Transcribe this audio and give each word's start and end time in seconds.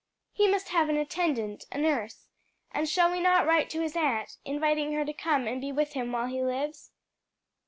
"He 0.33 0.47
must 0.49 0.69
have 0.69 0.89
an 0.89 0.97
attendant 0.97 1.65
a 1.71 1.77
nurse. 1.77 2.25
And 2.71 2.89
shall 2.89 3.11
we 3.11 3.19
not 3.19 3.45
write 3.45 3.69
to 3.69 3.81
his 3.81 3.95
aunt, 3.95 4.37
inviting 4.43 4.93
her 4.93 5.05
to 5.05 5.13
come 5.13 5.45
and 5.45 5.61
be 5.61 5.71
with 5.71 5.93
him 5.93 6.11
while 6.11 6.25
he 6.25 6.41
lives? 6.43 6.89